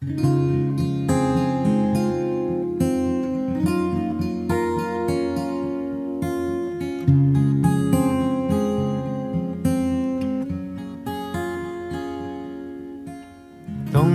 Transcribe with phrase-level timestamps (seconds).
[0.00, 0.08] 冬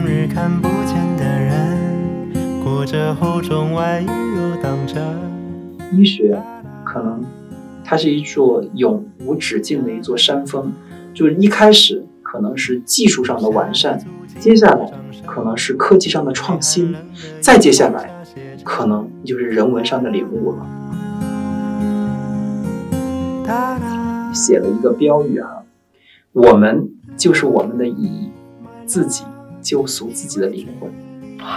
[0.08, 5.16] 日看不见的人，裹着厚重外衣游荡着。
[5.94, 6.42] 医学
[6.84, 7.24] 可能
[7.84, 10.74] 它是一座永无止境的一座山峰，
[11.14, 14.04] 就是一开始可能是技术上的完善，
[14.40, 14.92] 接下来
[15.26, 16.96] 可能是科技上的创新，
[17.42, 18.10] 再接下来
[18.64, 20.66] 可能就是人文上的领悟了。
[24.34, 25.64] 写了一个标语啊，
[26.34, 28.32] 我们就是我们的意义，
[28.86, 29.24] 自己
[29.62, 30.92] 救赎自己的灵魂。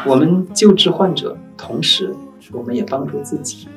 [0.06, 2.14] 我们救治患者，同时
[2.52, 3.68] 我们也帮助自己。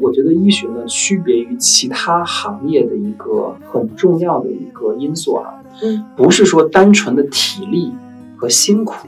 [0.00, 7.92] 我觉得医学呢，区别于其他行业的一个很重要的一个因素啊，嗯，不是说单纯的体力
[8.36, 9.06] 和辛苦，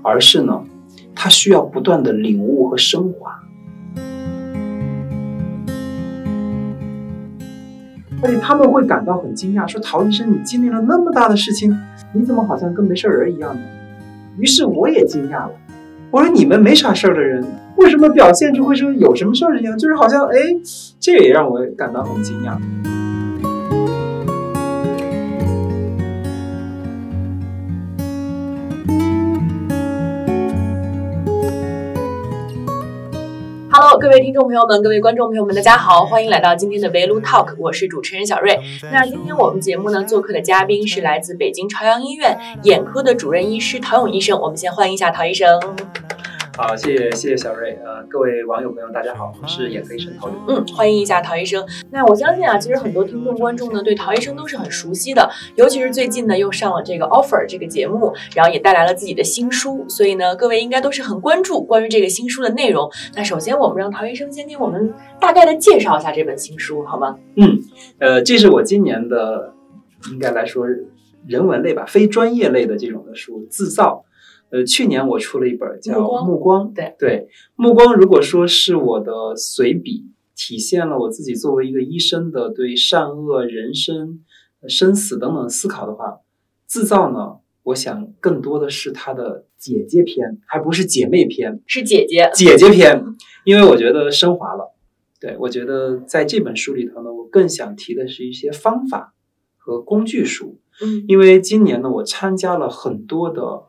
[0.00, 0.62] 而是呢，
[1.14, 3.40] 它需要不断的领悟和升华。
[8.24, 11.76] 而且他们会感到很惊讶，说：“陶医生，你经历了那么大的事情，
[12.14, 13.60] 你怎么好像跟没事人一样呢？”
[14.38, 15.50] 于是我也惊讶了，
[16.12, 17.44] 我说：“你们没啥事儿的人，
[17.82, 19.76] 为什么表现出会说有什么事儿一样？
[19.76, 20.36] 就是好像哎，
[21.00, 22.56] 这也让我感到很惊讶。”
[33.74, 38.60] Hello，各位听众朋友们，各位观众朋友们，大家好，欢迎来到今天的围炉 Talk，我是主持人小瑞。
[38.92, 45.60] 那今天我们节目呢，做客的嘉宾是来自北京朝阳医院眼科的主任医师陶勇医生，我们先欢迎一下陶医生。
[46.54, 50.36] 好，谢谢谢谢小瑞，呃，各位网友朋友，大家好，我是眼科医生陶勇。
[50.48, 51.66] 嗯，欢迎一下陶医生。
[51.90, 62.90] 那我相信啊，其实很多听众观众呢，对陶医生都是很熟悉的，尤其是最近呢，又上了这个 offer 这个节目，然后也带来了自己的新书，所以呢，各位应该都是很关注关于这个新书的内容。
[63.14, 67.16] 那首先，我们让陶医生先给我们大概的介绍一下这本新书，好吗？
[67.36, 67.60] 嗯，
[67.98, 69.54] 呃，这是我今年的，
[70.12, 70.66] 应该来说
[71.26, 74.04] 人文类吧，非专业类的这种的书，自造。
[74.52, 80.04] 呃，去年我出了一本叫目光《对对，《目光》如果说是我的随笔，
[80.36, 84.22] 体现了我自己作为一个医生的对善恶、人生、
[84.60, 86.18] 呃生死等等思考的话，
[86.66, 92.30] 自造呢，我想更多的是它的姐姐篇，还不是姐妹篇，是姐姐。
[92.34, 93.02] 姐姐篇，
[93.46, 94.74] 因为我觉得升华了。
[95.18, 99.14] 对我觉得在这本书里头呢，我更想提的是一些方法
[99.56, 100.58] 和工具书。
[100.82, 103.62] 嗯因为今年呢，我参加了很多的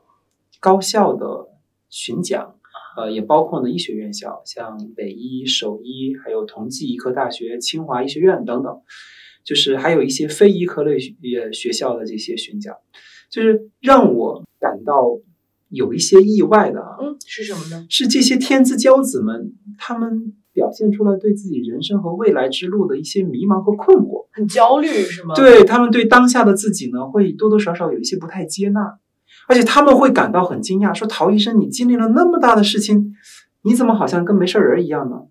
[0.63, 1.49] 高校的
[1.89, 2.55] 巡讲，
[2.95, 8.81] 呃，也包括呢医学院校，像北医、首医，还有同济医科大学、清华医学院等等，
[9.43, 12.73] 就是还有一些非医科类学呃学校的这些巡讲，
[13.29, 15.19] 就是让我感到
[15.67, 16.95] 有一些意外的啊。
[17.01, 17.85] 嗯，是什么呢？
[17.89, 24.27] 是这些天之骄子们，他们表现出来对自己人生和未来之路的一些迷茫和困惑。
[24.31, 28.97] 很焦虑是吗？，对他们对当下的自己呢，会多多少少有一些不太接纳，
[29.47, 33.15] 而且他们会感到很惊讶，说：“陶医生，你经历了那么大的事情，
[33.63, 35.23] 你怎么好像跟没事人一样呢？”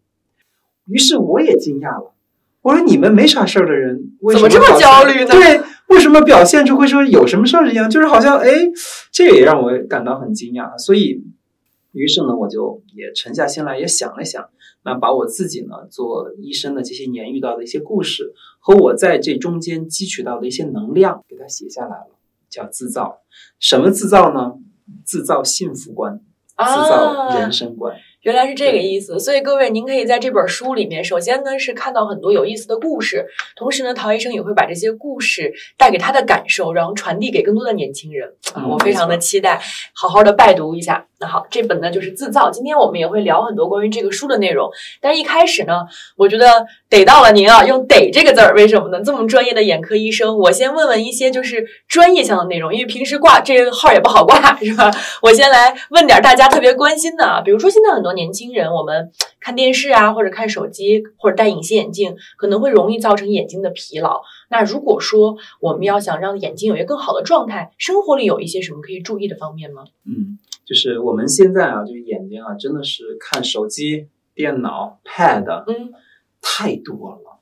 [0.87, 2.15] 于是我也惊讶了，
[2.63, 7.89] 我说：“你们没啥事儿的人，为什怎么这么焦虑呢对，为什么表现出会说有什么事儿一样？
[7.89, 8.51] 就是好像哎，
[9.11, 10.77] 这也让我感到很惊讶。
[10.77, 11.23] 所以，
[11.93, 14.45] 于是呢，我就也沉下心来，也想了想，
[14.85, 22.12] 那把我自己呢做医生的这些年遇到的一些故事，和我在这中间汲取到的一些能量，给它写下来了，
[22.53, 23.23] 叫自造。
[23.59, 24.53] 什么自造呢？
[25.07, 26.21] 自造幸福观，
[26.57, 27.97] 啊自造人生观。
[28.21, 33.27] 原来是这个意思，所以各位，您可以在这本书里面，首先呢是看到很多有意思的故事，
[33.57, 38.33] 同时呢，陶医生也会把这些故事带给他的感受，然后传递给更多的年轻人。
[38.71, 39.61] 我非常的期待，
[39.93, 41.09] 好好的拜读一下。
[41.23, 42.51] 那好，这本呢就是自造。
[42.51, 44.69] 今天我们也会聊很多关于这个书的内容，
[45.01, 49.01] 但一开始呢，我觉得逮到了您啊，用“逮”这个字儿，为什么呢？
[49.05, 54.91] 这么专业的眼科医生，我先问问一些就是专业性的内容，因为平时挂这个号也不好挂，是吧？
[55.23, 64.23] 我先来问点大家特别关心的啊，比如说现在很多年轻人，我们看电视啊，或者看手机，或者戴隐形眼镜，可能会容易造成眼睛的疲劳。
[64.51, 69.85] 那如果说我们要想让眼睛有一个更好的状态，生活里有一些什么可以注意的方面吗？
[70.05, 70.39] 嗯，
[70.73, 75.93] 就是我们现在啊，就是眼睛啊，真的是看手机、电脑、Pad，嗯，
[76.41, 77.41] 太多了。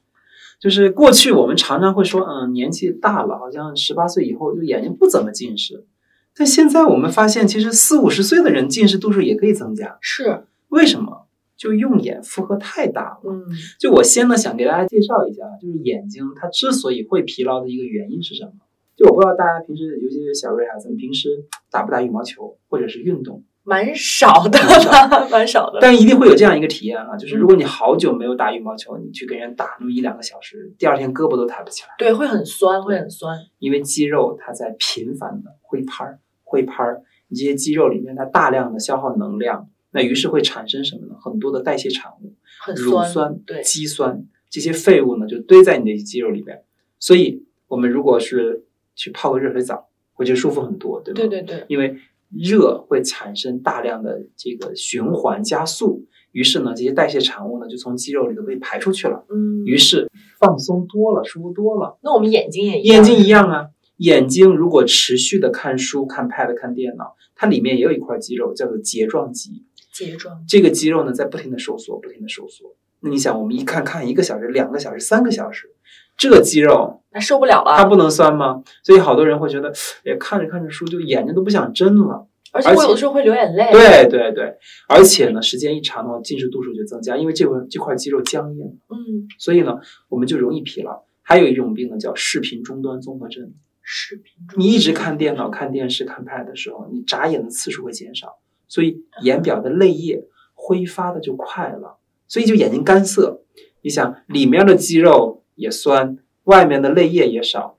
[0.58, 5.86] 就是过去我们常常会说，嗯，年纪大了，好像十八岁以后就眼睛不怎么近视。
[6.34, 9.96] 但现在我们发现，其实四五十岁的人近视度数也可以增加。
[10.00, 11.28] 是，为什么？
[11.56, 13.32] 就用眼负荷太大了。
[13.32, 13.44] 嗯
[13.78, 18.52] 就我先呢想给大家介绍一下，就是眼睛它之所以会疲劳的一个原因是什么？
[19.00, 21.30] 就我不知道大家平时，尤其是小瑞啊，咱们平时
[21.70, 23.42] 打不打羽毛球，或者是运动？
[23.64, 25.78] 蛮少的，蛮 少蛮少的。
[25.80, 33.38] 但一定会有这样一个体验啊，就是如果你好久没有打羽毛球，你去跟人打那么一两个小时，第二天胳膊都抬不起来，对，会很酸，会很酸。
[33.58, 41.14] 因为肌肉它在频繁的挥拍儿、挥拍儿，你这些肌肉里面它大量的消耗能量，那于是会产生什么呢？
[41.18, 46.62] 很多的代谢产物，很乳酸、对，肌酸这些废物呢就堆在你的肌肉里边，
[46.98, 48.64] 所以我们如果是
[49.00, 51.20] 去泡个热水澡，会觉得舒服很多，对吧？
[51.20, 51.96] 对对对，因为
[52.28, 59.64] 热会产生大量的这个循环加速，于是呢，这些代谢产物呢就从肌肉里头被排出去了，嗯。
[59.64, 61.98] 于是放松多了，舒服多了。
[62.02, 69.64] 那我们眼睛也一样眼睛一样啊，眼睛如果持续的看书、看 pad、看电脑，它里面也有一块肌肉叫做睫状肌，
[69.94, 72.76] 睫状这个肌肉呢在不停的收缩，不停的收缩。
[73.00, 75.74] 那你想，我们一看看一个小时、两个小时、三个小时，
[76.18, 78.62] 这个肌肉那受不了了，它不能酸吗？
[78.84, 79.72] 所以好多人会觉得，
[80.04, 82.28] 哎，看着看着书就眼睛都不想睁了。
[82.52, 83.70] 而且我有的时候会流眼泪。
[83.72, 84.54] 对对对，
[84.88, 89.78] 而且呢，时间一长的话，近视度数就增加，因为这块这块肌肉僵硬，嗯，所以呢，
[90.08, 91.02] 我们就容易疲劳。
[91.22, 93.52] 还有一种病呢，叫视频终端综合症。
[93.82, 100.24] 视频中你一直看电脑、看电视、看 pad 的时候，你眨眼的次数会减少，所以眼表的泪液
[100.54, 103.42] 挥发的就快了，所以就眼睛干涩。
[103.82, 107.78] 你想，里面的肌肉也酸，外面的泪液也少，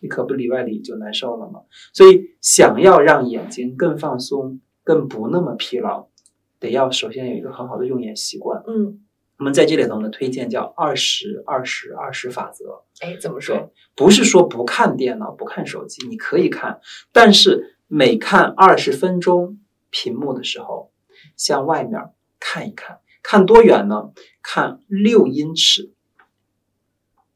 [0.00, 1.62] 你可不里外里就难受了吗？
[1.92, 6.08] 所以，想要让眼睛更放松、更不那么疲劳，
[6.58, 8.62] 得要首先有一个很好的用眼习惯。
[8.66, 9.00] 嗯，
[9.38, 12.82] 我们在这里头呢，推荐叫二十二十二十法则。
[13.00, 13.72] 哎，怎么说？
[13.94, 16.80] 不是说不看电脑、不看手机，你可以看，
[17.12, 19.58] 但是每看二十分钟
[19.90, 20.90] 屏幕的时候，
[21.36, 24.12] 向外面看一看，看多远呢？
[24.42, 25.92] 看六英尺，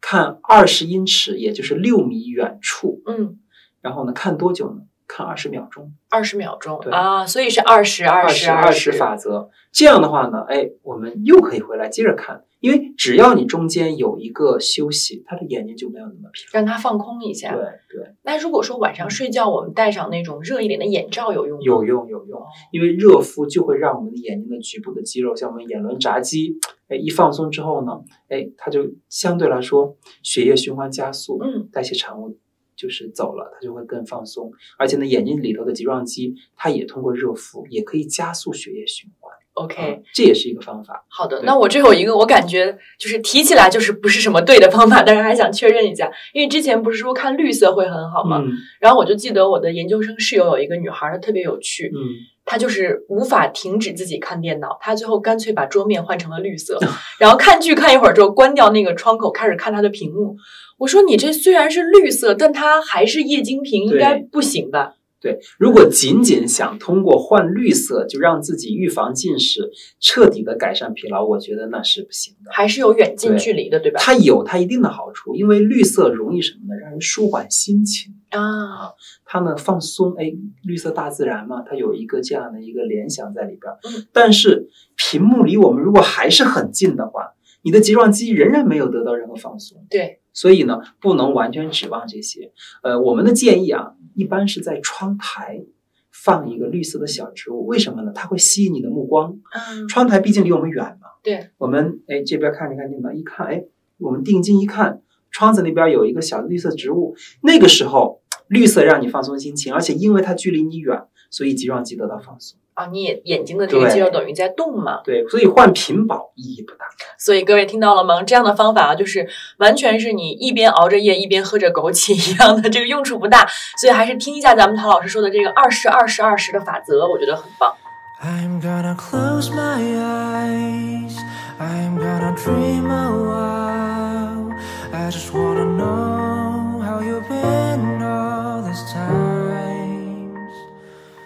[0.06, 3.00] 看二十英尺，也就是六米远处。
[3.06, 3.38] 嗯，
[3.80, 4.82] 然后呢，看多久呢？
[5.06, 5.94] 看二十秒钟。
[6.10, 9.48] 二十秒钟对啊，所以是二十二十十二十法则。
[9.72, 16.58] 这样的话呢，哎，我们又可以回来接着看，因为只要你中间有一个休息，他的眼睛就没有那么疲劳。
[16.58, 17.54] 让他放空一下。
[17.54, 21.62] 对对，那如果说晚上睡觉我们戴上那种热一点的眼罩有用吗？
[21.62, 22.40] 有用有用，
[22.72, 26.58] 因为热敷就会让我们的眼睛的局部的肌肉，像我们眼轮匝肌，
[26.88, 32.38] 哎，一放松之后呢，哎，它就相对来说血液循环加速，嗯，代谢产物
[32.74, 34.50] 就是走了，它就会更放松。
[34.78, 39.23] 而且呢，眼睛里头的睫状肌，它也通过热敷也可以加速血液循环。
[39.54, 41.04] OK，这也是一个方法。
[41.08, 48.38] 好的，那我这有一个，我感觉就是提起来就是不是什么对的方法，但是还想确认一下，因为之前不是说看绿色会很好吗？
[48.44, 51.98] 嗯然后我就记得我的研究生室友有一个女孩，她特别有趣，嗯，
[52.44, 56.78] 她就是无法停止自己看电脑，她最后干脆把桌面换成了绿色，
[57.18, 60.36] 然后看剧看一会儿之后关掉那个窗口，开始看她的屏幕。
[60.78, 64.93] 我说你这虽然是绿色，但它还是液晶屏，应该不行吧？
[65.24, 72.52] 对，如果仅仅想通过换绿色就让自己预防近视，彻底的改善疲劳，我觉得那是不行的。
[72.52, 73.98] 还是有远近距离的，对吧？
[73.98, 76.78] 它有它一定的好处，因为绿色容易什么呢？
[76.78, 78.12] 让人舒缓心情。
[78.28, 78.92] 啊，
[79.24, 80.30] 它呢放松，哎，
[80.62, 83.72] 绿色大自然嘛，它有一个这样的一个联想在里边
[84.12, 87.32] 但是屏幕离我们如果还是很近的话，
[87.62, 89.86] 你的睫状肌仍然没有得到任何放松。
[89.88, 92.52] 对，所以呢，不能完全指望这些。
[92.82, 95.64] 呃，我们的建议啊，一般是在窗台
[96.10, 98.12] 放一个绿色的小植物，为什么呢？
[98.14, 99.38] 它会吸引你的目光。
[99.54, 103.64] 嗯，窗台毕竟离我们远嘛，对，我们哎这边看着看电脑，一看哎，
[103.98, 105.00] 我们定睛一看，
[105.30, 112.58] 窗子那边有一个小绿色植物，那个时候绿色让你放松心情，而且因为它距离你远，所以睫状肌得到放松。
[112.74, 116.84] 啊，你眼眼睛的这个肌肉等于在动嘛，对，所以换屏保意义不大。
[117.18, 118.22] 所以各位听到了吗？
[118.22, 119.28] 这样的方法啊，就是
[119.58, 123.46] 完全是你一边熬着夜一边喝着枸杞一样的，这个用处不大。
[123.78, 127.72] 所以还是听一下咱们陶老师说的这个二十二十二十的法则，我觉得很棒。
[128.20, 131.14] I'm gonna close my eyes.
[131.58, 134.50] I'm gonna dream a while.
[134.92, 136.33] I just wanna know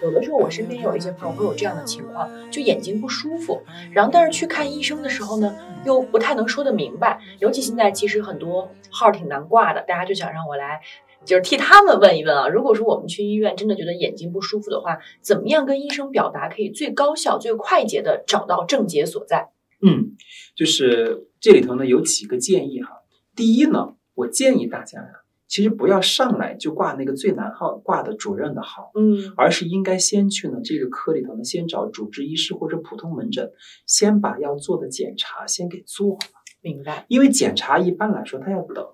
[0.09, 3.61] 有的时候我身边有一些朋友会有这样的情况，就眼睛不舒服，
[3.91, 7.21] 然后但是去看医生的时候呢，又不太能说得明白。
[7.39, 10.81] 尤其现在其实很多号挺难挂的，大家就想让我来。
[11.25, 19.49] 就是替他们问一问啊，如果说我们去医院真的觉得眼睛不舒服的话，怎么样跟医生表达可以最高效、最快捷的找到症结所在？
[19.85, 20.15] 嗯，
[20.55, 22.89] 就是这里头呢有几个建议哈。
[23.35, 25.11] 第一呢，我建议大家呀，
[25.49, 33.51] 其实不要上来就挂那个最难号挂的主任的号，嗯而是应该先去呢这个科里头呢先找主治医师或者普通门诊，
[33.87, 36.19] 先把要做的检查先给做了。
[36.61, 37.05] 明白。
[37.07, 38.85] 因为检查一般来说他要等，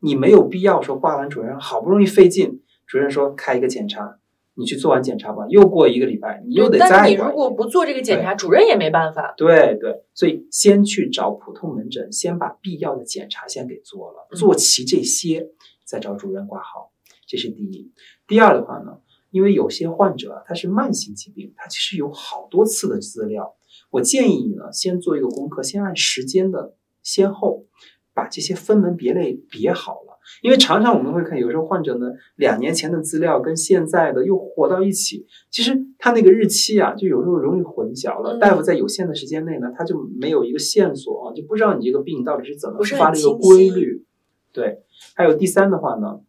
[0.00, 4.16] 你没有必要说挂完主任好不容易费劲，主任说开一个检查，
[4.54, 9.34] 你去做完检查吧，又过一个礼拜，你又得再但是你挂一遍如果不做这个检查，主任也没办法。
[9.36, 15.48] 对对，所以先去找普通门诊，先把必要的检查先给做了，嗯做齐这些，
[15.90, 16.92] 再找主任挂号，
[17.26, 17.90] 这是第一。
[18.28, 23.56] 第二的话呢，因为有些患者啊他是慢性疾病，他其实有好多次的资料，
[23.90, 27.66] 我建议你呢先做一个功课，先按时间的先后
[28.14, 30.10] 把这些分门别类别好了。
[30.42, 32.06] 因为常常我们会看，有时候患者呢，
[32.36, 38.36] 两年前的资料跟现在的又活到一起，其实他那个日期啊，就有时候容易混淆了。
[38.36, 44.04] 嗯大夫在有限的时间内呢，他就没有一个线索啊，就不知道你这个病到底是怎么复发的一个规律。
[44.52, 44.82] 对，
[45.14, 46.20] 还有第三的话呢，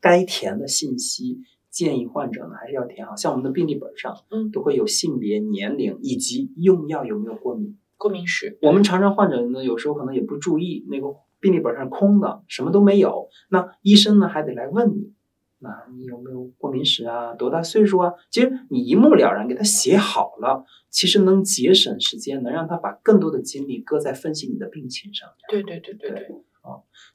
[0.00, 7.76] 该填的信息建议患者呢还是要填好，像我们的病历本上，嗯都会有性别、年龄以及用药有没有过敏。
[7.96, 13.28] 过敏史，我们常常患者呢，有时候可能也不注意，那个病历本上空的，什么都没有。
[13.48, 15.12] 那医生呢还得来问你，
[15.60, 17.34] 那你有没有过敏史啊？
[17.34, 18.12] 多大岁数啊？
[18.30, 25.36] 其实你一目了然给他写好了，其实能节省时间，能让他把更多的精力搁在分析你的病情上面。
[25.48, 26.28] 对对对对对，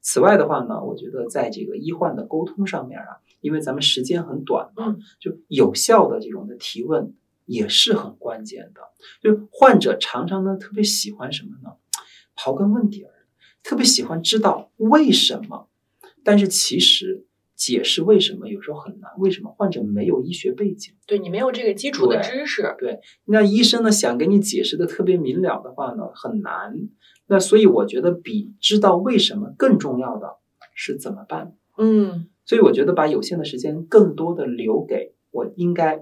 [0.01, 7.13] 此外的话呢，我觉得在这个医患的沟通上面啊，因为咱们时间很短嘛，嗯就有效的这种的提问
[7.45, 8.81] 也是很关键的。
[9.21, 11.75] 就患者常常呢特别喜欢什么呢？
[12.35, 13.11] 刨根问底儿，
[13.63, 15.67] 特别喜欢知道为什么，
[16.23, 17.25] 但是其实
[17.59, 19.11] 解释为什么有时候很难。
[19.17, 20.93] 为什么患者没有医学背景？
[21.05, 26.73] 对你没有这个基础的知识，对那医生呢想给你解释的特别明了的话呢，很难。
[27.27, 30.37] 那所以我觉得比知道为什么更重要的
[30.73, 31.53] 是怎么办。
[31.77, 36.01] 嗯，所以我觉得把有限的时间更多的留给我应该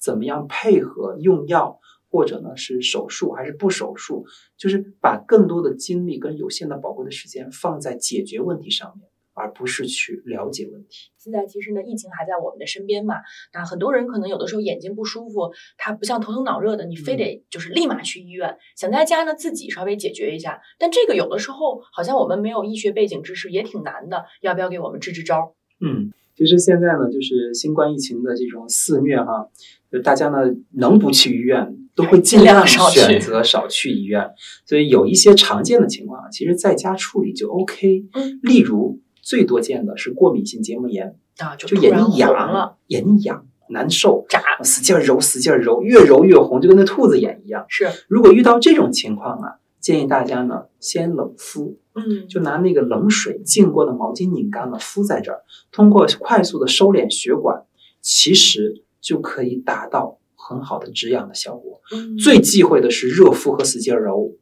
[0.00, 1.78] 怎么样配合用药，
[2.10, 4.24] 或者呢是手术还是不手术，
[4.56, 11.10] 就是把更多的精力跟有限的宝贵的时间放在解决问题上面，而不是去了解问题。
[11.18, 13.16] 现在其实呢，疫情还在我们的身边嘛。
[13.52, 20.60] 那很多人可能有的时候眼睛不舒服，他不像头疼脑热的，你非得就是立马去医院，想在家呢自己稍微解决一下。
[20.78, 25.54] 但这个有的时候好像我们没有医学背景知识也挺难的，要不要给我们支支招？
[25.80, 29.48] 嗯，其实现在呢，就是新冠疫情的这种肆虐哈，
[29.90, 30.38] 就大家呢
[30.72, 34.30] 能不去医院，都会尽尽量量少选择少去医院。
[34.66, 38.04] 所以有一些常见的情况，其实在家处理就 OK。
[38.12, 47.64] 嗯，例如最多见的是过敏性结膜炎，啊，就就眼睛痒了，，眼睛痒难受，扎使劲儿揉，使劲儿揉，越揉越红，就跟那兔子眼一样。
[47.68, 55.40] 是，如果遇到这种情况啊，建议大家呢先冷敷，嗯，就拿那个冷水浸过的毛巾拧干了敷在这儿，
[55.72, 57.64] 通过快速的收敛血管，
[58.02, 61.80] 其实就可以达到很好的止痒的效果。
[61.92, 62.18] 嗯。
[62.18, 64.32] 最忌讳的是热敷和使劲儿揉，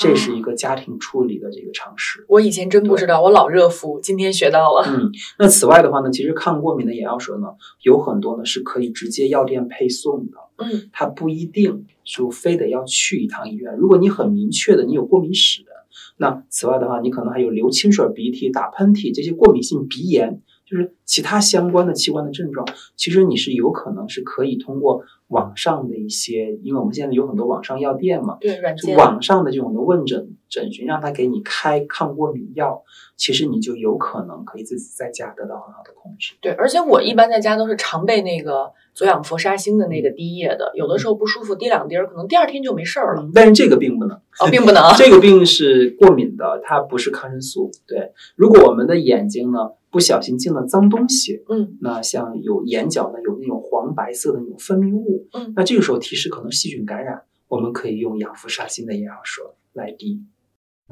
[0.00, 2.24] 这是一个家庭处理的这个常识。
[2.26, 4.82] 我以前真不知道，我老热敷，今天学到了。
[4.88, 7.48] 嗯，那此外的话呢，其实抗过敏的眼药水呢，
[7.82, 13.76] 有很多呢是可以直接药店配送的，嗯它不一定就非得要去一趟医院。
[13.76, 15.68] 如果你很明确的你有过敏史的，
[16.16, 22.66] 那此外的话，你可能还有流清水鼻涕、打喷嚏这些过敏性鼻炎，就是其他相关的器官的症状，
[22.96, 28.94] 其实你是有可能是可以通过网上的一些，因为我们现在有很多网上药店嘛，对，软件。
[28.94, 32.82] 就网上的这种的问诊诊询，让他给你开抗过敏药，
[33.16, 36.34] 其实你就有可能可以自己在家得到很好的控制。
[36.42, 43.30] 对，而且我一般在家都是常备那个左氧氟沙星的那个滴液的，有的时候不舒服滴两滴儿，可能第二天就没事儿了。
[43.32, 44.94] 但是这个并不能，哦，并不能啊。
[44.98, 47.70] 这个病是过敏的，它不是抗生素。
[47.86, 60.20] 对，如果我们的眼睛呢不小心进了脏东西，嗯，那像有眼角呢有那种黄白色的那种分泌物，嗯那这个时候提示可能细菌感染，我们可以用氧氟沙星的眼药水来滴。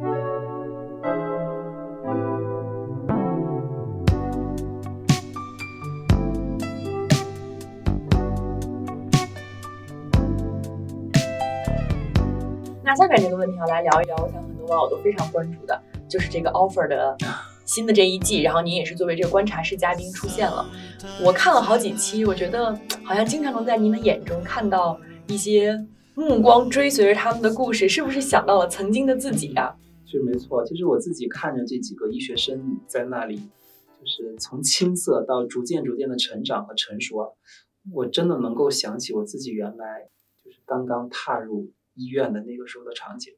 [0.00, 0.06] 那
[12.94, 17.16] 下面这个问题要来聊一聊，我想很多网友都非常关注的，就是这个 offer 的
[17.64, 20.64] 新的这一季，然后您也是作为这个观察室嘉宾出现了。
[21.20, 25.76] 我看了好几期，我觉得好像经常能在您的眼中看到一些
[26.14, 29.74] 目光追随着他们的故事，是不是想到了曾经的自己啊？
[30.08, 37.28] 是没错，其实我自己看着这几个医学生在那里，就是从青涩到逐渐逐渐的成长和成熟啊，
[37.92, 40.08] 我真的能够想起我自己原来
[40.42, 43.34] 就是刚刚踏入医院的那个时候的场景。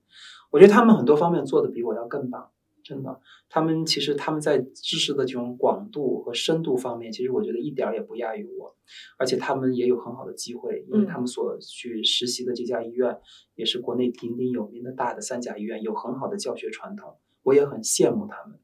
[0.51, 2.51] 我觉得他们很多方面做的比我要更棒，
[2.91, 3.21] 真的。
[3.49, 8.75] 他们其实他们在知识的这种广度和深度方面，其实我觉得一点儿也不亚于我，
[9.17, 13.17] 而且他们也有很好的机会，因为嗯他们所去实习的这家医院
[13.55, 18.59] 也是国内鼎鼎有名的大的三甲医院，有很好的教学传统，我也很羡慕他们。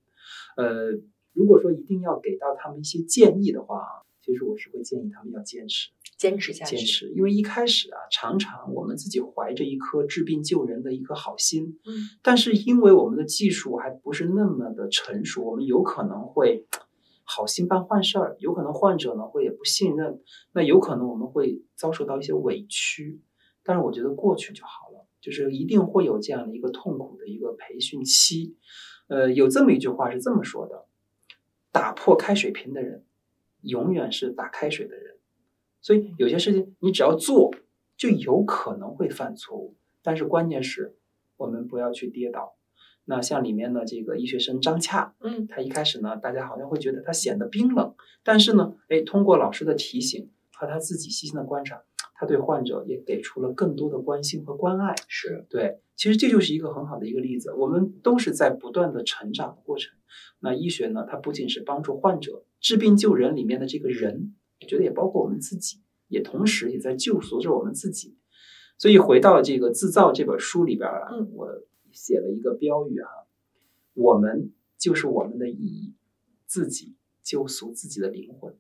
[0.57, 0.91] 呃，
[1.33, 5.91] 如果说一定要给到他们一些建议的话啊，其实我是会建议他们要坚持。
[6.17, 16.67] 坚持下去，坚持，因为一开始啊，常常我们自己怀着一颗治病救人的一颗好心，嗯，但是因为我们的技术还不是那么的成熟，我们有可能会
[17.25, 23.21] 好心办坏事儿，有可能患者呢会也不信任，那有可能我们会遭受到一些委屈，
[23.63, 28.57] 但是我觉得过去就好了，就是一定会有这样的一个痛苦的一个培训期，
[29.09, 30.87] 呃，有这么一句话是这么说的：
[31.73, 33.05] 打破开水瓶的人，
[33.61, 35.16] 永远是打开水的人。
[35.87, 37.55] 所以有些事情你只要做，
[37.97, 39.77] 就有可能会犯错误。
[40.03, 40.97] 但是关键是，
[41.37, 42.57] 我们不要去跌倒。
[43.05, 51.85] 那像里面的这个医学生张恰，嗯，他一开始呢，大家好像会觉得他显得冰冷，但是呢，哎，通过老师的提醒和他自己细心的观察，
[52.17, 54.93] 他对患者也给出了更多的关心和关爱。
[55.07, 57.53] 是对，其实这就是一个很好的一个例子。
[57.53, 59.95] 我们都是在不断的成长的过程。
[60.41, 64.35] 那医学呢，它不仅是帮助患者治病救人里面的这个人。
[64.61, 68.17] 我觉得也包括我们自己，也同时也在救赎着我们自己。
[68.79, 73.09] 所以回到这个《自造》这本书里边啊，嗯我写了一个标语啊：
[73.95, 75.95] 我们就是我们的意义，
[76.47, 78.55] 自己救赎自己的灵魂。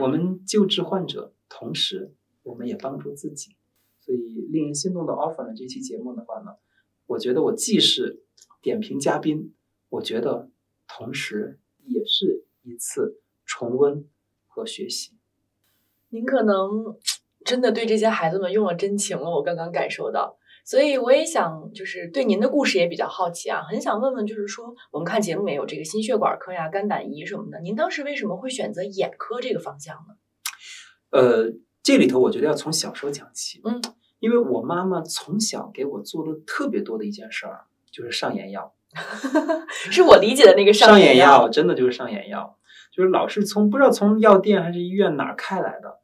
[0.00, 3.56] 我们救治患者，同时我们也帮助自己。
[4.00, 6.56] 所以令人心动的 offer 呢，这期节目的话呢，
[7.06, 8.22] 我觉得我既是
[8.62, 9.52] 点评嘉宾，
[9.88, 10.50] 我觉得
[10.86, 14.08] 同时也是一次重温
[14.46, 15.12] 和学习。
[16.10, 16.96] 您可能
[17.44, 20.36] 真的对这些孩子们用了真情了，我刚刚感受到。
[20.64, 30.14] 所以我也想，就是对您的故事也比较好奇啊，很想问问，就是说，我们看节目也有这个心血管科呀、肝胆胰什么的，您当时为什么会选择眼科这个方向呢？
[31.10, 31.52] 呃，
[31.82, 33.80] 这里头我觉得要从小时候讲起，嗯，
[34.18, 38.74] 因为我妈妈从小给我做的特别多的一件事儿，就是上眼药。
[39.90, 42.58] 是我理解的那个上眼药，真的就是上眼药，
[42.92, 45.99] 就是老是从不知道从药店还是医院哪儿开来的，就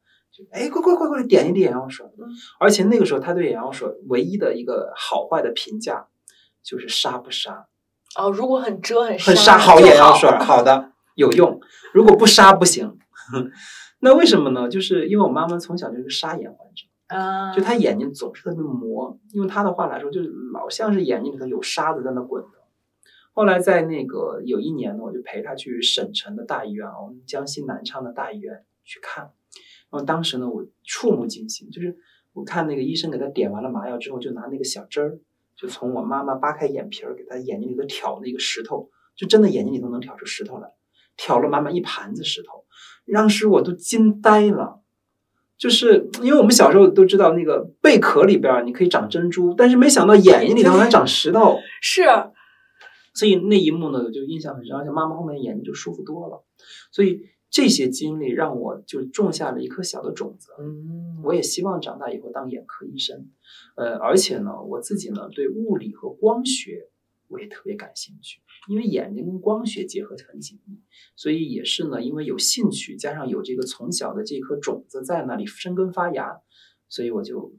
[0.51, 2.07] 哎，快快快快点眼药水。
[2.19, 6.07] 嗯，而且那个时候他对眼药水唯一的一个好坏的评价
[6.63, 7.67] 就是杀不杀，
[8.17, 11.61] 哦，如果很遮很很杀好眼药水，好的 有用，
[11.95, 12.99] 如果不杀不行。
[14.01, 14.69] 那为什么呢？
[14.69, 22.49] 就是因为我妈妈从小就是沙眼患者，啊，就她眼睛总是特别磨，用她的话来说，就是老像是眼睛里头有沙子在那滚的。
[23.33, 29.31] 后来在那个有一年呢，我就陪她去省城的大医院啊，我们江西南昌的大医院去看。
[29.91, 31.97] 然后当时呢，我触目惊心，就是
[32.33, 35.19] 我看那个医生给他点完了麻药之后，就拿那个小针儿，
[35.57, 40.69] 就从我妈妈扒开眼皮儿，给她眼睛里头挑那个石头，就真的眼睛里头能挑出石头来，
[41.17, 42.65] 挑了满满一盘子石头。
[43.13, 44.81] 当时我都惊呆了，
[45.57, 52.03] 就是因为我们小时候都知道那个贝壳里边儿你可以长珍珠，但是没想到眼睛里头还长石头，是
[53.15, 56.45] 所以那一幕呢就印象很深，而且妈妈后面眼睛就舒服多了。
[56.91, 63.31] 所以这些经历让我就种下了一颗小的种子，嗯，我也希望长大以后当眼科医生。
[63.77, 66.91] 呃，而且呢，我自己呢对物理和光学
[67.29, 70.81] 我也特别感兴趣，因为眼睛跟光学结合得很紧密，
[71.15, 76.41] 所以也是呢，因为有兴趣，加上有这个从小的这颗种子在那里生根发芽，
[76.89, 77.55] 所以我就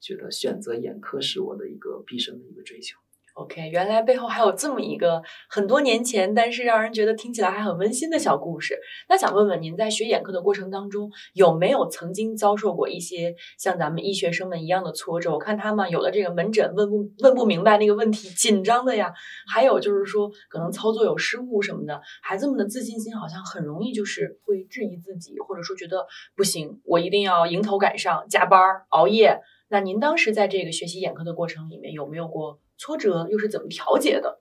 [0.00, 2.98] 觉得选择眼科是我的一个毕生的一个追求。
[3.36, 8.78] OK，原来背后还有这么一个很多年前，但是让人觉得听起来还很温馨的小故事。
[9.10, 15.30] 那想问问您，在学眼科的过程当中，有没有曾经遭受过一些像咱们医学生们一样的挫折？
[15.30, 19.12] 我看他们有的这个门诊问不问不明白那个问题，紧张的呀，
[19.52, 29.42] 还有就是说可能操作有失误什么的，孩子们的自信心好像很容易就是会质疑自己，或者说觉得不行，我一定要迎头赶上，加班熬夜。
[29.68, 34.40] 那您当时在这个学习眼科的过程里面有没有过挫折，又是怎么调节的？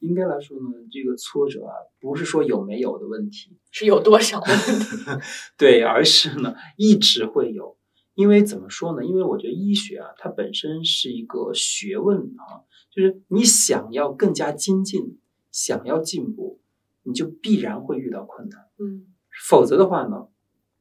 [0.00, 5.26] 应该来说呢，这个挫折啊，不是说有没有的问题，是有多少的问题？
[5.58, 7.76] 对，而是呢一直会有。
[8.14, 9.04] 因为怎么说呢？
[9.04, 15.18] 因为我觉得医学啊，它本身是一个学问啊，就是你想要更加精进，
[15.52, 16.60] 想要进步，
[17.04, 18.66] 你就必然会遇到困难。
[18.78, 19.06] 嗯
[19.48, 20.26] 否则的话呢，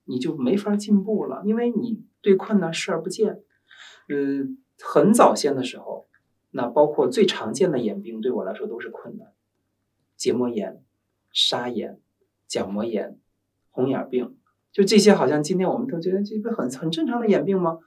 [0.05, 3.43] 你就没法进步了，因为你对困难视而不见。
[4.09, 6.07] 嗯，很早先的时候，
[6.57, 9.27] 那包括最常见的眼病对我来说都是困难，
[10.15, 10.83] 结膜炎、
[11.31, 11.99] 沙眼、
[12.47, 13.19] 角膜炎、
[13.69, 14.35] 红眼病，
[14.71, 17.77] 就这些，好像今天我们都觉得这不很很正常的眼病吗？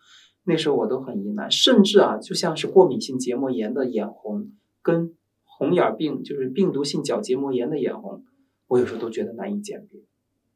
[0.44, 4.52] 那时候我都很疑难，甚至啊，就像是过敏性结膜炎的眼红
[4.82, 8.24] 跟红眼病，就是病毒性角结膜炎的眼红，
[8.68, 10.00] 我有时候都觉得难以鉴别，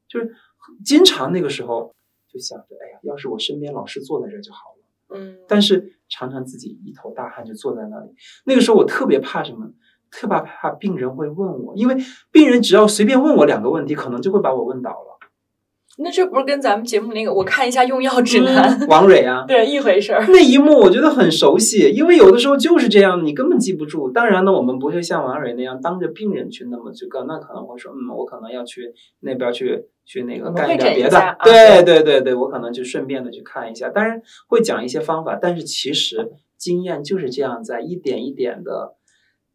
[0.06, 0.36] 就是
[0.84, 1.96] 经常那个时候
[2.28, 4.84] 就想着，哎呀，要是我身边老师坐在这儿就好了。
[5.16, 8.14] 嗯，但是常常自己一头大汗就坐在那里。
[8.44, 9.68] 那个时候我特别怕什么？
[10.10, 11.96] 特别怕病人会问我，因为
[12.30, 15.13] 病人只要随便问我两个问题，可能就会把我问倒了。
[15.98, 20.24] 那这不是跟咱们节目那个我看一下用药指南、嗯 王蕊啊，对一回事儿？
[20.28, 24.10] 那一幕我觉得很熟悉，因为有的时候就是这样，你根本记不住。
[24.10, 31.18] 当然呢，我们不会像王蕊那样当着病人去那么去干，那可能会说，嗯，我可能要去那边去去那个干一点别的。
[31.18, 38.96] 啊对对对对，我可能就顺便的去看一下，当然会讲一些方法，但是其实经验就是这样，在一点一点的。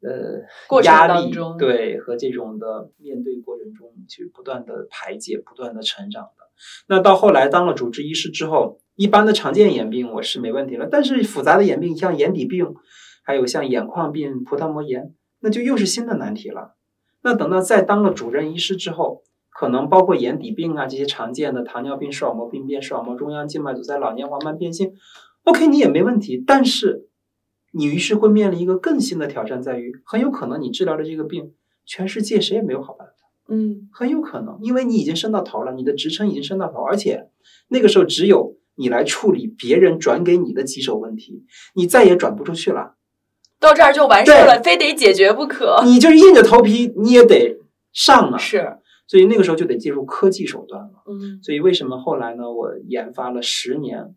[0.02, 6.46] 呃，过程压力当中对和这种的面对过程中去不断的排解、不断的成长的。
[6.88, 12.76] 那到后来当了主治医师之后，一般的常见眼病我是没问题了，但是复杂的眼病，像眼底病，
[13.24, 16.76] 还有像眼眶病、葡萄膜炎，那就又是新的难题了。
[17.22, 24.94] 那等到再当了主任医师之后，可能包括眼底病啊这些常见的糖尿病、视网膜病变、视网膜中央静脉阻塞、老年黄斑变性
[25.44, 27.09] ，OK 你也没问题，但是
[27.72, 31.54] 你于是会面临一个更新的挑战，在于很有可能你治疗的这个病，
[31.86, 33.14] 全世界谁也没有好办法。
[33.48, 37.30] 嗯，很有可能，因为你已经升到头了，你的职称已经升到头，而且
[37.68, 42.96] 那个时候只有你来处理别人转给你的棘手问题，你再也转不出去了。
[43.60, 45.82] 到这儿就完事儿了，非得解决不可。
[45.84, 47.60] 你就是硬着头皮，你也得
[47.92, 48.38] 上啊。
[48.40, 51.04] 是，所以那个时候就得借助科技手段了。
[51.08, 52.52] 嗯所以为什么后来呢？
[52.54, 54.16] 我研发了十年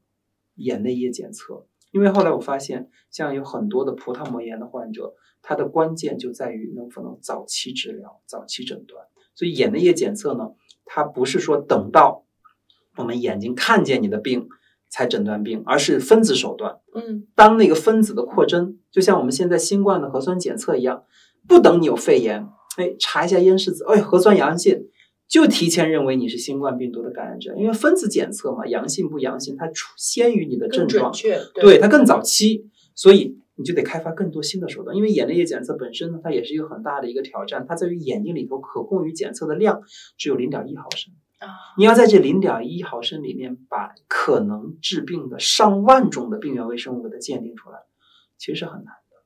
[0.54, 9.04] 眼内液检测，因为后来我发现，像有很多的葡萄膜炎的患者，它的关键就在于能否能早期治疗、早期诊断。
[9.34, 10.50] 所以眼内液检测呢，
[10.84, 12.24] 它不是说等到
[12.96, 14.48] 我们眼睛看见你的病
[14.90, 16.80] 才诊断病，而是分子手段。
[16.94, 21.04] 嗯当那个分子的扩增，就像我们现在新冠的核酸检测一样，
[21.48, 24.88] 不等你有肺炎，哎，查一下咽拭子，哎，核酸阳性，
[25.28, 31.12] 就提前认为你是新冠病毒的感染者，因为分子检测嘛，阳性不阳性，它出先于你的症状。
[31.54, 34.94] 对它更早期，所以你就得开发更多新的手段。
[34.96, 39.82] 因为眼泪液检测本身呢，它也是一个很大的一个挑战，它在于眼睛里头可供于检测的量
[40.18, 41.14] 只有零点一毫升。
[41.38, 47.78] 啊，你要在这零点一毫升里面把可能致病的上万种的病原微生物给它鉴定出来，
[48.36, 49.16] 其实是很难的。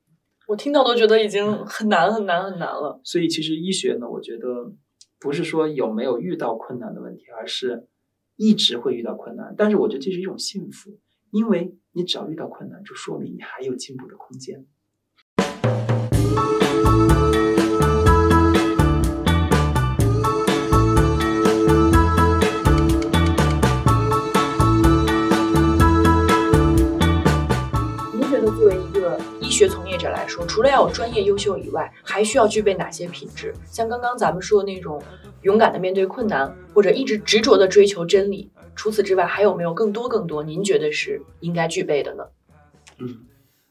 [0.47, 3.01] 我听到都觉得已经很难很难很难了。
[3.03, 4.73] 所以其实医学呢，我觉得
[5.19, 7.89] 不是说有没有遇到困难的问题，而是
[8.37, 9.55] 一直会遇到困难。
[9.57, 10.99] 但是我觉得这是一种幸福，
[11.31, 14.67] 因为你只要遇到困难，就说明你还有进步的空间。
[29.47, 33.55] 医学从业者来说，除了要有专业优秀以外，还需要具备哪些品质？
[33.65, 35.01] 像刚刚咱们说的那种
[35.43, 38.51] 勇敢的面对困难，或者一直执着的追求真理。
[38.75, 42.25] 除此之外，还有没有更多更多您觉得是应该具备的呢？
[42.99, 43.21] 嗯，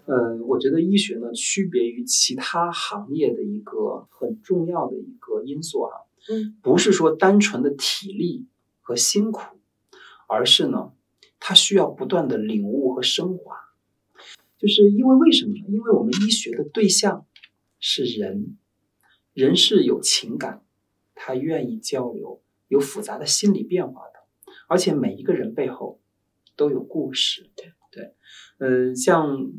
[0.05, 5.91] 呃，我觉得医学呢，区别于其他行业的一个很重要的一个因素啊，
[6.29, 8.47] 嗯，不是说单纯的体力
[8.81, 9.41] 和辛苦，
[10.29, 10.93] 而是呢，
[11.37, 13.57] 它需要不断的领悟和升华。
[14.65, 15.63] 就是因为为什么呢？
[15.67, 17.27] 因为我们医学的对象
[17.79, 18.57] 是人，
[19.31, 20.65] 人是有情感，
[21.13, 26.01] 他愿意交流，有复杂的心理变化的，而且每一个人背后
[26.55, 27.51] 都有故事。
[27.55, 28.15] 对对，
[28.57, 29.51] 呃，像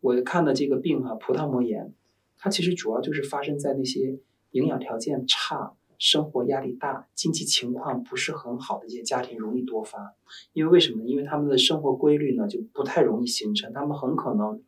[0.00, 1.92] 我看的这个病啊，葡萄膜炎，
[2.38, 4.18] 它其实主要就是发生在那些
[4.52, 10.14] 营养条件差、生活压力大、经济情况不是很好的一些家庭容易多发。
[10.52, 11.08] 因为为什么呢？
[11.08, 14.62] 因为他们的生活规律呢就不太容易形成，他们很可能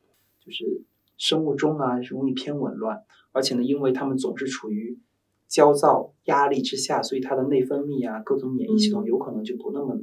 [0.45, 0.83] 就是
[1.17, 4.99] 生物钟啊容易偏紊乱，而且呢，因为他们总是处于
[5.47, 9.99] 焦躁、压力之下，所以他的内分泌啊、各种免疫系统嗯有可能就不那么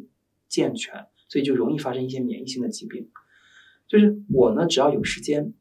[0.48, 3.10] 健全，所以就容易发生一些免疫性的疾病。
[3.88, 5.54] 就是我呢，只要有时间，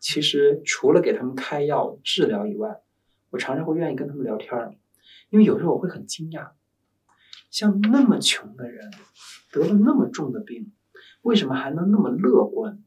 [0.00, 2.82] 其实除了给他们开药治疗以外，
[3.30, 4.74] 我常常会愿意跟他们聊天儿，
[5.30, 6.50] 因为有时候我会很惊讶，
[7.50, 8.90] 像那么穷的人
[9.50, 10.72] 得了那么重的病，
[11.22, 12.82] 为什么还能那么乐观？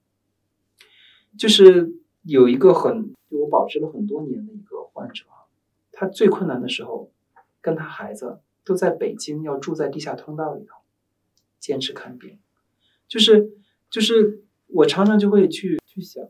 [1.38, 5.26] 就是有一个很我保持了很多年的一个患者，
[5.92, 7.12] 他最困难的时候，
[7.60, 10.76] 跟他孩子都在北京，要住在地下通道里头，
[11.60, 12.40] 坚持看病，
[13.08, 13.52] 就是
[13.90, 16.24] 就是我常常就会去去想，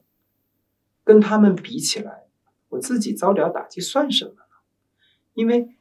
[1.04, 2.28] 跟他们比起来，
[2.70, 4.40] 我自己遭点打击算什么呢？
[5.34, 5.76] 因为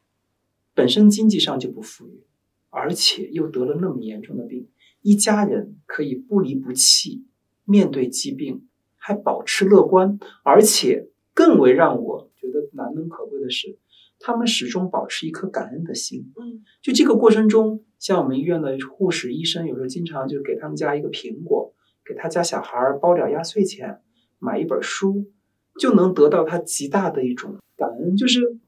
[0.74, 2.22] 本身经济上就不富裕，
[2.70, 4.68] 而且又得了那么严重的病，
[5.02, 7.26] 一家人可以不离不弃
[7.64, 13.78] 面对疾病，还保持乐观，而且更为让我觉得难能可贵的是，
[14.18, 16.32] 他们始终保持一颗感恩的心。
[16.36, 24.00] 嗯，就这个过程中，像我们医院的护士、医生，有时候经常就给他们家一个苹果，给他家小孩儿包点压岁钱，
[24.38, 25.30] 买一本书，
[25.78, 28.16] 就能得到他极大的一种感恩。
[28.16, 28.58] 就是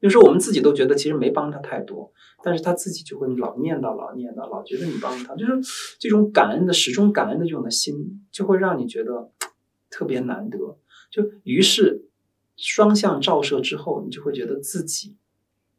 [0.00, 5.52] 有时候我们自己都觉得其实没帮他太多，但是他自己就会老念叨、老念叨、老觉得你帮他，就是
[5.98, 9.30] 这种感恩的始终感恩的这种的心，就会让你觉得
[9.88, 10.78] 特别难得。
[11.10, 12.06] 就于是
[12.56, 15.16] 双向照射之后，你就会觉得自己。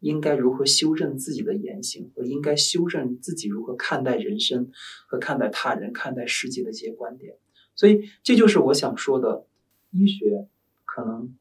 [0.02, 4.72] 应该如何修正自己的言行，和应该修正自己如何看待人生
[5.06, 7.36] 和看待他人、看待世界的这些观点。
[7.76, 9.46] 所以，这就是我想说的：
[9.92, 10.48] 医学
[10.86, 11.36] 可能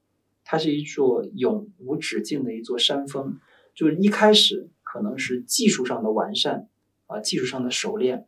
[0.50, 3.38] 它是一座永无止境的一座山峰。
[3.72, 6.68] 就是一开始可能是技术上的完善
[7.06, 8.24] 啊，技术上的熟练；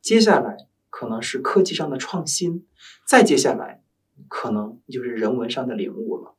[0.00, 2.62] 接下来可能是科技上的创新；
[3.08, 3.82] 再接下来
[4.28, 6.36] 可能就是人文上的领悟了。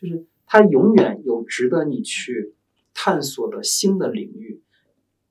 [0.00, 2.54] 就是它永远有值得你去。
[2.92, 4.62] 探索的新的领域，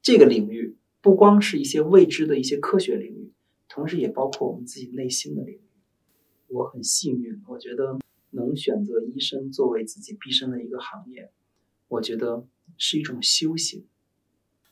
[0.02, 3.32] 这个领域不光是一些未知的一些科学领域，
[3.68, 5.62] 同时也包括我们自己内心的领域。
[6.48, 8.00] 我很幸运，我觉得
[8.32, 11.32] 能选择医生作为自己毕生的一个行业，
[11.88, 12.46] 我觉得
[12.78, 13.86] 是一种修行。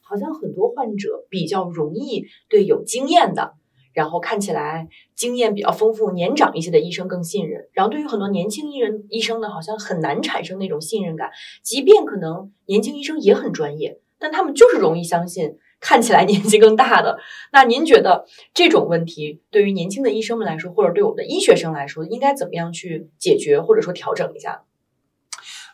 [0.02, 3.56] 好像很多患者比较容易对有经验的。
[3.94, 7.68] 然后看起来经验比较丰富、年长一些的医生更信任。
[7.74, 11.32] 然后对于很多年轻医人医生呢，好像很难产生那种信任感。
[11.64, 17.18] 即便可能年轻医生也很专业，但他们就是容易相信看起来年纪更大的。
[17.52, 24.64] 那您觉得这种问题对于年轻的医生们来说，或者对我们的医学生来说，应该怎么样去解决，或者说调整一下？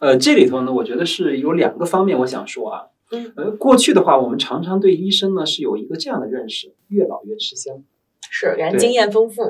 [0.02, 2.88] 呃，这里头呢，我觉得是有两个方面，我想说啊。
[3.12, 3.32] 嗯。
[3.38, 7.84] 呃，过去的话，我们常常对医生呢是有一个这样的认识：越老越吃香。
[8.30, 9.42] 是，人经验丰富。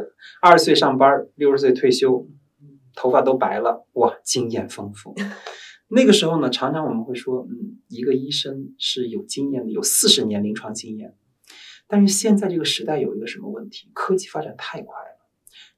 [0.42, 2.28] 二十岁上班，六十岁退休，
[2.96, 5.16] 头发都白了，哇，经验丰富。
[5.88, 11.16] 那个时候呢，常常我们会说，嗯，一个医生是有经验的，有四十年临床经验。
[11.88, 13.90] 但是现在这个时代有一个什么问题？
[13.94, 15.20] 科技发展太快了。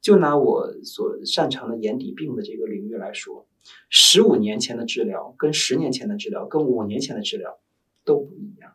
[0.01, 3.47] 就拿我所擅长的眼底病的这个领域来说，
[3.89, 7.59] 十五年前的治疗跟十年前的治疗跟五年前的治疗
[8.03, 8.73] 都不一样，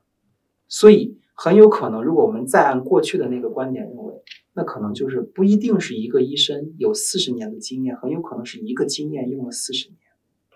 [0.69, 1.19] 所以。
[1.43, 4.15] 很有可能，如果我们再按过去的那个观点认为，
[4.53, 10.00] 那可能就是不一定是一个医生有四十年的经验，很有可能是一个经验用了四十年。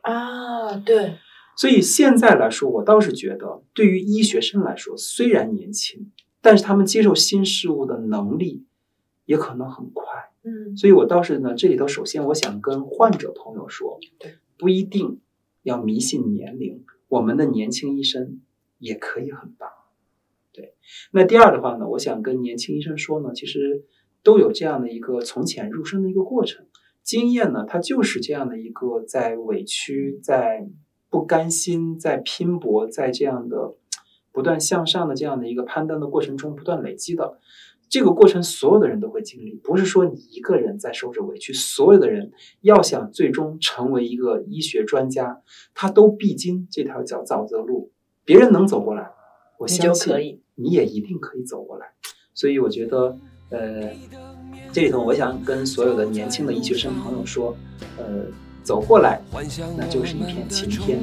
[0.05, 1.19] 啊，对。
[1.57, 8.67] 所以现在来说，我倒是觉得，对于医学生来说，虽然年轻，但是他们接受新事物的能力
[9.25, 10.05] 也可能很快。
[10.43, 10.77] 嗯。
[10.77, 15.21] 所以我倒是呢，这里头首先我想跟患者朋友说，对，不一定
[15.63, 18.41] 要迷信年龄，我们的年轻医生
[18.79, 19.71] 也可以很棒。
[20.53, 20.75] 对，
[21.13, 23.85] 那第二的话呢，我想跟年轻医生说呢，其实
[24.23, 26.67] 都有这样的一个从浅入深的一个过程，
[27.05, 30.67] 经验呢，它就是这样的一个在委屈、在
[31.11, 33.75] 不甘心、在拼搏、在这样的
[34.33, 37.39] 不断向上的这样的一个攀登的过程中不断累积的。
[37.89, 45.43] 这个过程所有的人都会经历，不是说你一个人在受着委屈，所有的人要想最终成为一个医学专家，
[45.75, 47.93] 他都必经这条叫沼泽路，
[48.25, 49.11] 别人能走过来，
[49.59, 50.41] 我相信。
[50.57, 51.45] 你也一定可以。
[51.45, 51.87] 走过来，
[52.33, 52.61] 所以。
[52.61, 53.19] 我觉得，
[53.51, 53.93] 呃，
[54.75, 57.57] 这里头我想跟所有的年轻的医学生朋友说，
[57.97, 58.05] 呃，
[58.65, 59.21] 走过来
[59.77, 60.99] 那就是一片晴天，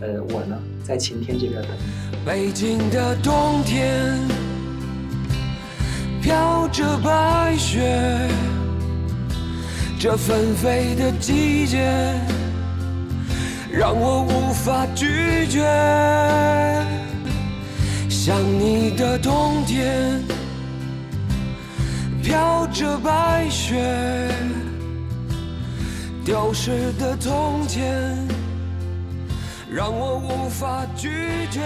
[0.00, 1.70] 呃，我呢在晴天这边等。
[2.26, 4.18] 北京的冬天
[6.20, 8.28] 飘着白雪，
[10.00, 12.18] 这纷飞的季节
[13.70, 15.62] 让我无法拒绝。
[18.08, 20.20] 想你的冬天，
[22.22, 24.30] 飘着白雪，
[26.24, 28.16] 丢失的从前，
[29.68, 31.10] 让我无法拒
[31.50, 31.60] 绝。